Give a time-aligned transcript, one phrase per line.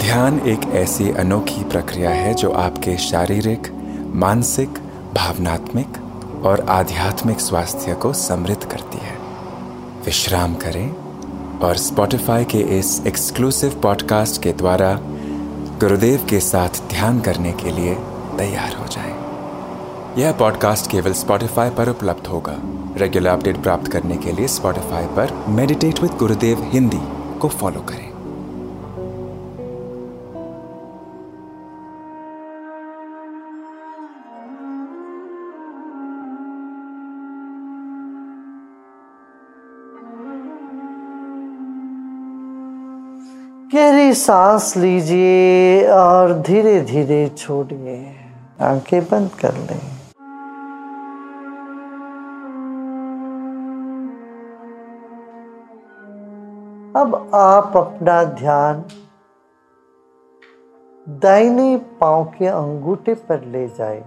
[0.00, 3.68] ध्यान एक ऐसी अनोखी प्रक्रिया है जो आपके शारीरिक,
[4.14, 4.68] मानसिक,
[5.14, 5.98] भावनात्मक
[6.44, 9.18] और आध्यात्मिक स्वास्थ्य को समृद्ध करती है।
[10.06, 10.94] विश्राम करें
[11.58, 14.98] और स्पॉटिफाई के इस एक्सक्लूसिव पॉडकास्ट के द्वारा
[15.80, 17.94] गुरुदेव के साथ ध्यान करने के लिए
[18.38, 19.14] तैयार हो जाएँ।
[20.18, 22.56] यह पॉडकास्ट केवल स्पॉटिफाई पर उपलब्ध होगा।
[22.96, 27.00] रेगुलर अपडेट प्राप्त करने के लिए स्पॉटिफाई पर मेडिटेट विद गुरुदेव हिंदी
[27.38, 28.09] को फॉलो करें।
[43.74, 47.96] गहरी सांस लीजिए और धीरे धीरे छोड़िए
[48.60, 49.80] आँखें बंद कर लें
[57.00, 58.84] अब आप अपना ध्यान
[61.06, 64.02] दाहिने पाँव के अंगूठे पर ले जाएँ।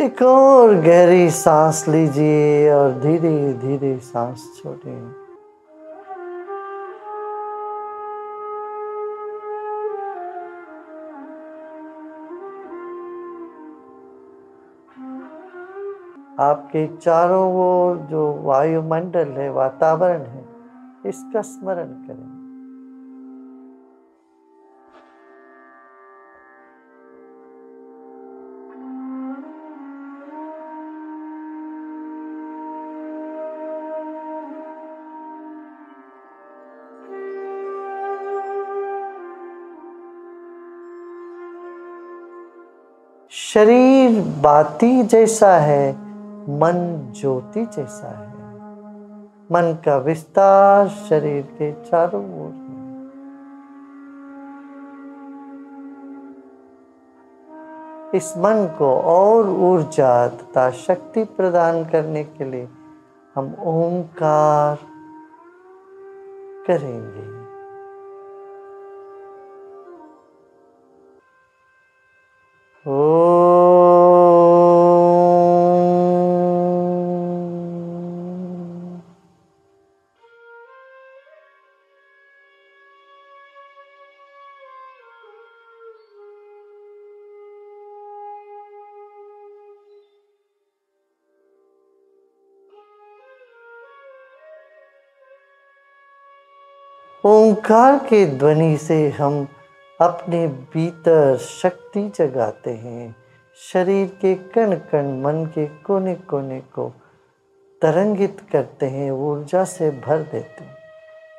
[0.00, 5.10] एक और गहरी सांस लीजिए और धीरे धीरे सांस छोड़ें
[16.40, 20.44] आपके चारों ओर जो वायुमंडल है, वातावरण है,
[21.06, 22.39] इसका स्मरण करें।
[43.32, 45.92] शरीर बाती जैसा है,
[46.58, 48.30] मन ज्योति जैसा है।
[49.52, 52.80] मन का विस्तार शरीर के चारों ओर है।
[58.14, 62.68] इस मन को और ऊर्जा तथा शक्ति प्रदान करने के लिए
[63.34, 64.78] हम ओंकार
[66.66, 67.40] करेंगे।
[97.70, 99.48] ओंकार के ध्वनि से हम
[100.00, 103.16] अपने भीतर शक्ति जगाते हैं।
[103.72, 106.92] शरीर के कण कण मन के कोने कोने को
[107.82, 110.76] तरंगित करते हैं, ऊर्जा से भर देते हैं।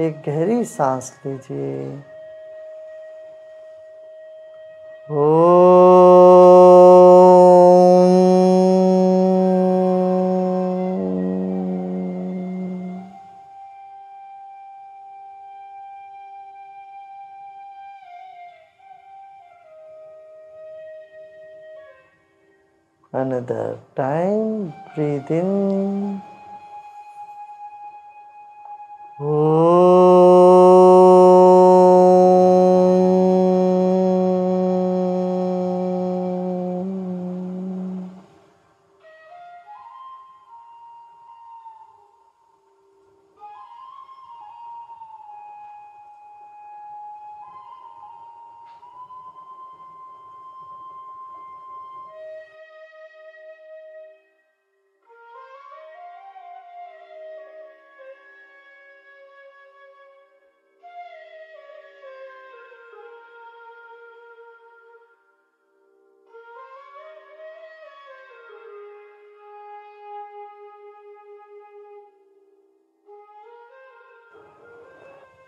[0.00, 1.98] एक गहरी सांस लीजिए।
[5.10, 6.05] ओ
[23.50, 26.22] another time breathe in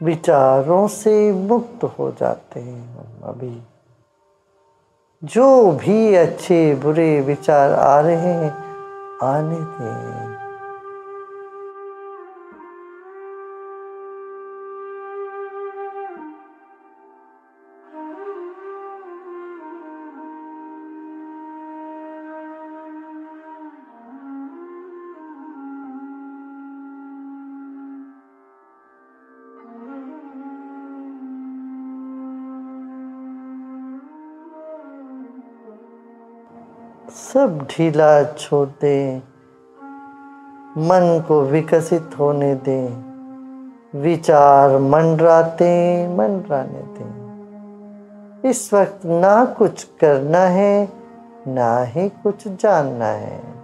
[0.02, 3.62] विचारों से मुक्त हो जाते हैं हम अभी।
[5.24, 8.54] जो भी अच्छे बुरे विचार आ रहे हैं,
[9.22, 10.47] आने दें।
[37.34, 39.18] सब ढीला छोड़ दें।
[40.78, 43.08] मन को विकसित होने दें।
[44.00, 47.18] विचार मंडराते, मंडराने दें।
[48.50, 50.88] इस वक्त ना कुछ करना है,
[51.48, 53.57] ना ही कुछ जानना है।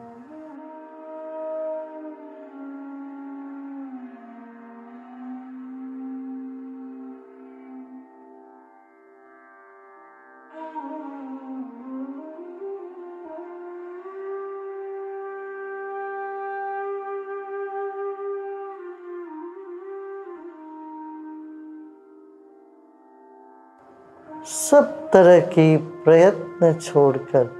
[24.46, 27.50] सब तरह की प्रयत्न छोड़कर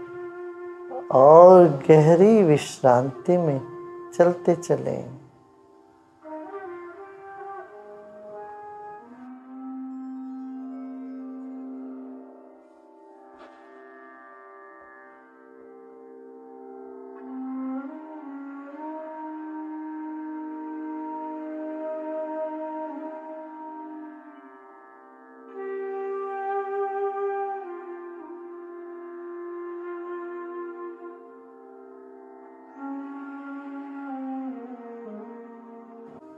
[1.12, 3.60] और गहरी विश्रांति में
[4.18, 5.23] चलते चलें।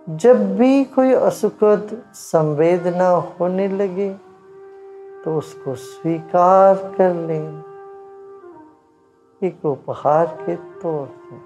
[0.06, 4.08] जब भी कोई असुखद संवेदना होने लगे
[5.25, 7.62] तो उसको स्वीकार कर लें।
[9.43, 11.45] एक उपहार के तौर पर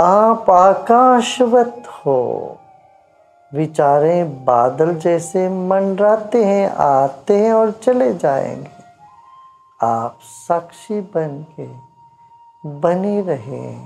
[0.00, 2.56] आप आकाशवत हो।
[3.54, 8.70] विचारें बादल जैसे मंडराते हैं, आते हैं और चले जाएँगे।
[9.86, 11.68] आप साक्षी बन के
[12.68, 13.78] बने रहे।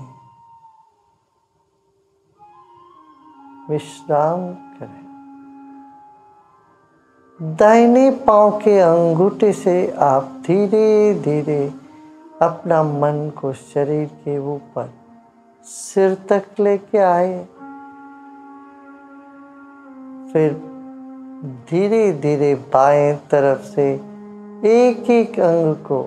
[3.70, 5.10] विश्राम करें।
[7.42, 11.74] दाहिने पाँव के अंगूठे से आप धीरे धीरे
[12.42, 14.99] अपना मन को शरीर के ऊपर
[15.64, 17.44] सिर तक लेके आए।
[20.32, 20.52] फिर
[21.70, 23.92] धीरे धीरे बाएँ तरफ़ से
[24.66, 26.02] एक एक अंग को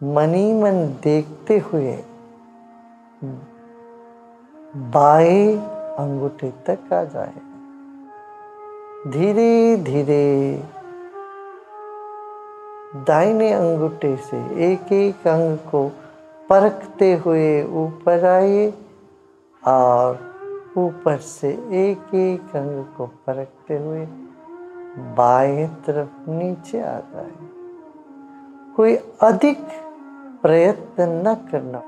[0.00, 1.96] मनी मन देखते हुए
[4.94, 5.56] बाएँ
[5.98, 7.40] अंगूठे तक आ जाए।
[9.10, 10.26] धीरे धीरे
[13.06, 14.38] दाहिने अंगूठे से
[14.72, 15.90] एक एक अंग को
[16.50, 18.72] परखते हुए ऊपर आए
[19.62, 20.18] और
[20.76, 24.06] ऊपर से एक एक अंग को परखते हुए
[25.16, 27.30] बाएँ तरफ़ नीचे आ जाए
[28.76, 29.58] कोई अधिक
[30.42, 31.82] प्रयत्न न करना।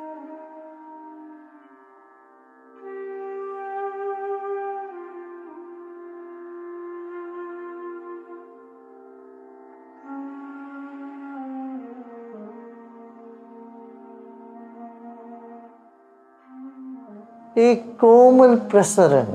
[17.63, 19.27] एक कोमल प्रसरण।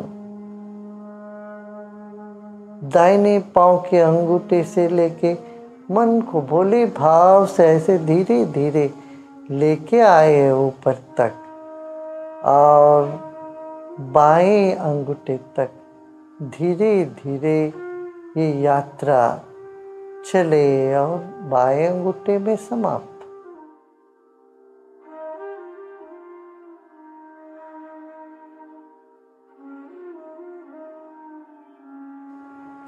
[2.89, 5.33] दाहिने पाँव के अंगूठे से लेके
[5.91, 8.89] मन को भोले भाव से ऐसे धीरे धीरे
[9.51, 11.33] लेके आए ऊपर तक
[12.45, 13.05] और
[14.13, 15.69] बाएँ अंगूठे तक
[16.43, 17.59] धीरे धीरे
[18.37, 19.19] ये यात्रा
[20.31, 21.17] चले और
[21.51, 23.16] बाएँ अंगूठे में समाप्त।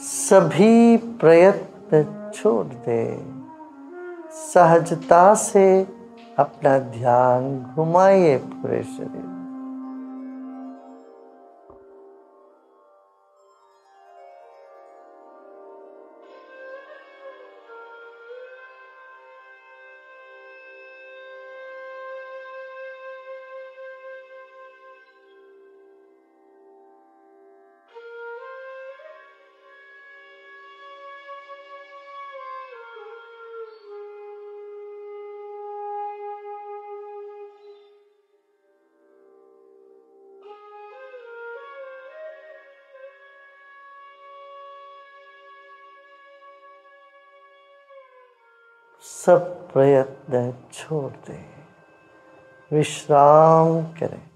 [0.10, 3.26] सभी प्रयत्न छोड़ दे।
[4.32, 5.88] सहजता से
[6.40, 9.39] अपना ध्यान घुमाइए पूरे शरीर।
[49.02, 51.46] सब प्रयत्न छोड़ दें।
[52.74, 54.29] विश्राम करें।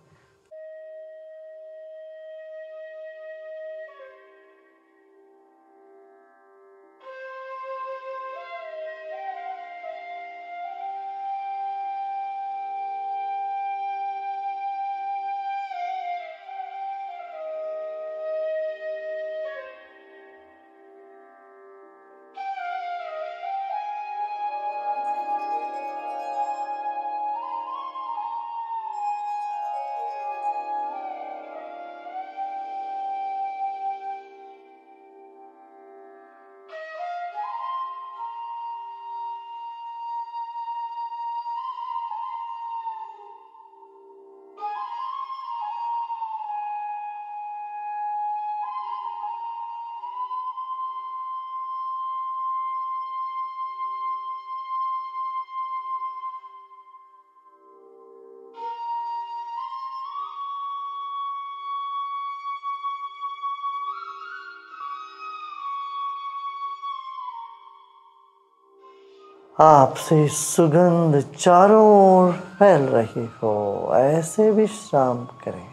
[69.62, 75.68] आपसे सुगंध चारों ओर फैल रही हो, ऐसे विश्राम करें।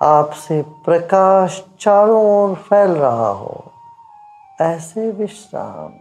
[0.00, 3.64] आपसे प्रकाश चारों ओर फैल रहा हो,
[4.60, 5.92] ऐसे विश्राम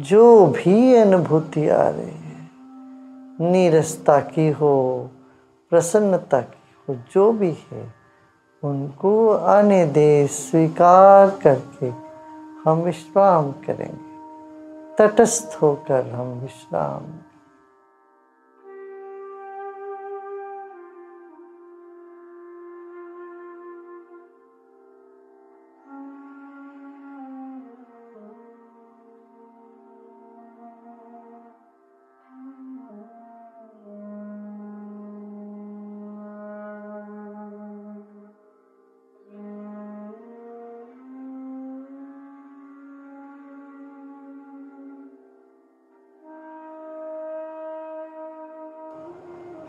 [0.00, 2.50] जो भी अनुभूति आ रही है,
[3.40, 5.10] नीरसता की हो,
[5.70, 7.94] प्रसन्नता की हो, जो भी है,
[8.64, 11.86] उनको आने दे, स्वीकार करके
[12.70, 14.10] हम विश्राम करेंगे।
[14.98, 17.29] तटस्थ होकर हम विश्राम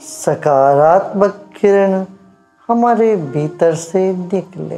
[0.01, 2.05] सकारात्मक किरण
[2.67, 4.75] हमारे भीतर से निकले।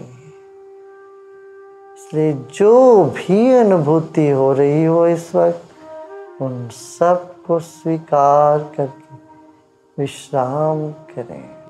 [1.98, 5.64] इसलिए जो भी अनुभूति हो रही हो इस वक्त,
[6.42, 9.16] उन सबको स्वीकार करके
[9.98, 11.63] विश्राम करें।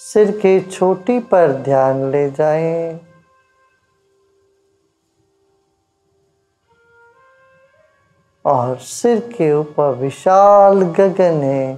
[0.00, 3.00] सिर के छोटी पर ध्यान ले जाएँ।
[8.44, 11.76] और सिर के ऊपर विशाल गगन है।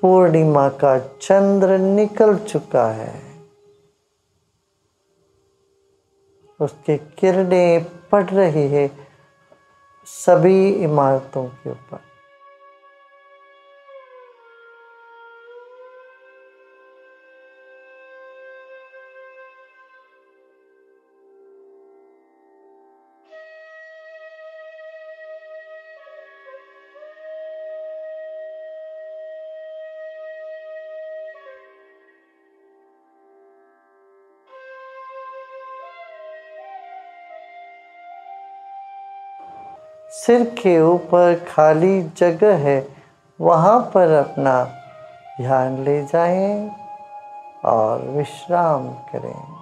[0.00, 3.22] पूर्णिमा का चंद्र निकल चुका है।
[6.60, 8.90] उसके किरणें पड़ रही है
[10.06, 12.13] सभी इमारतों के ऊपर।
[40.14, 42.88] सिर के ऊपर खाली जगह है,
[43.40, 44.64] वहाँ पर अपना
[45.40, 46.70] ध्यान ले जाएँ
[47.64, 49.53] और विश्राम करें।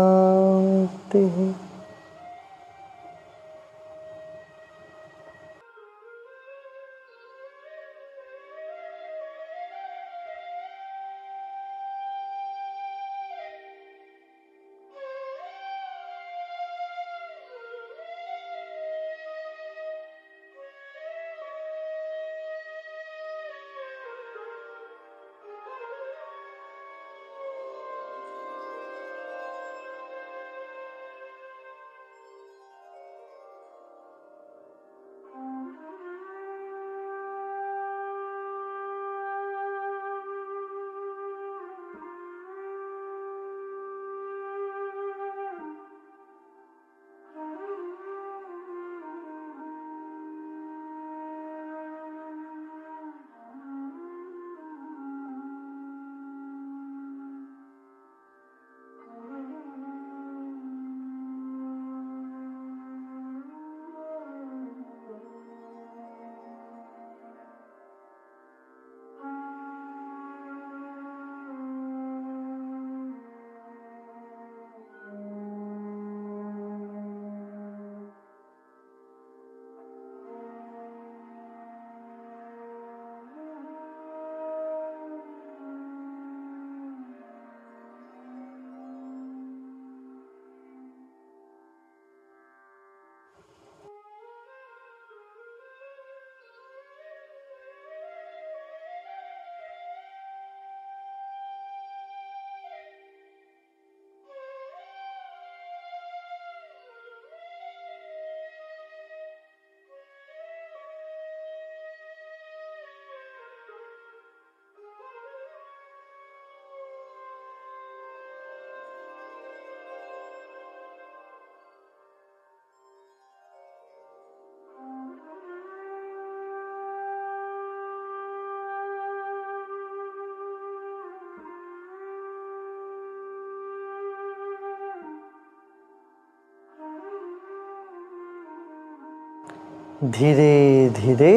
[140.03, 141.33] धीरे धीरे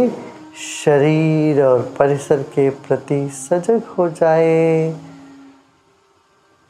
[0.59, 4.88] शरीर और परिसर के प्रति सजग हो जाए।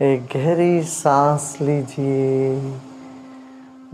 [0.01, 2.73] एक गहरी सांस लीजिए।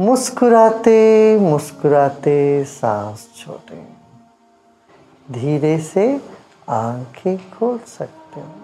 [0.01, 3.87] मुस्कुराते मुस्कुराते सांस छोड़ें
[5.33, 6.21] धीरे से
[6.69, 8.62] आँखें खोल सकते हैं।